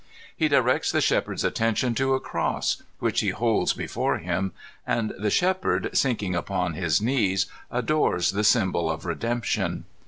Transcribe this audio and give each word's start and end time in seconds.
He 0.35 0.47
directs 0.47 0.91
the 0.91 0.99
shepherd's 0.99 1.43
attention 1.43 1.93
to 1.93 2.15
a 2.15 2.19
cross, 2.19 2.81
which 2.97 3.19
he 3.19 3.29
holds 3.29 3.73
before 3.73 4.17
him, 4.17 4.51
and 4.87 5.13
the 5.15 5.29
shepherd, 5.29 5.91
sink 5.95 6.23
ing 6.23 6.33
upon 6.33 6.73
his 6.73 6.99
knees, 7.03 7.45
adores 7.69 8.31
the 8.31 8.43
symbol 8.43 8.89
of 8.89 9.05
Redemption. 9.05 9.85